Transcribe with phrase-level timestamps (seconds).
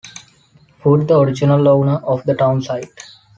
[0.81, 2.87] Foot, the original owner of the town site.